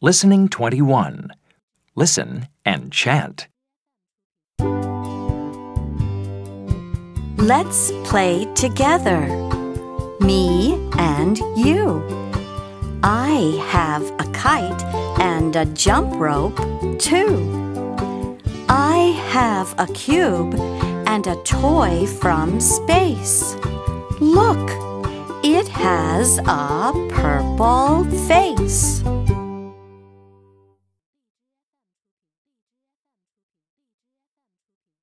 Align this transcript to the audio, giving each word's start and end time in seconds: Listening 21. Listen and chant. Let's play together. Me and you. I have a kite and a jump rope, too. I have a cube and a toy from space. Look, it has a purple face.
Listening 0.00 0.48
21. 0.48 1.32
Listen 1.96 2.46
and 2.64 2.92
chant. 2.92 3.48
Let's 7.36 7.90
play 8.04 8.46
together. 8.54 9.26
Me 10.20 10.74
and 10.92 11.38
you. 11.56 12.00
I 13.02 13.60
have 13.70 14.04
a 14.20 14.30
kite 14.32 14.84
and 15.18 15.56
a 15.56 15.64
jump 15.64 16.14
rope, 16.14 16.58
too. 17.00 18.38
I 18.68 19.20
have 19.30 19.74
a 19.80 19.92
cube 19.94 20.54
and 21.08 21.26
a 21.26 21.34
toy 21.42 22.06
from 22.06 22.60
space. 22.60 23.56
Look, 24.20 24.70
it 25.42 25.66
has 25.66 26.38
a 26.46 26.92
purple 27.10 28.04
face. 28.28 28.87